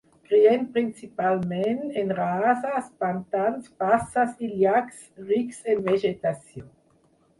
Crien 0.27 0.61
principalment 0.77 1.83
en 2.03 2.13
rases, 2.19 2.89
pantans, 3.03 3.69
basses 3.85 4.43
i 4.49 4.53
llacs 4.55 5.07
rics 5.29 5.61
en 5.75 5.89
vegetació. 5.91 6.67